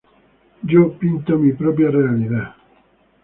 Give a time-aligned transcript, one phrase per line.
[0.63, 2.55] Yo pinto mi propia realidad".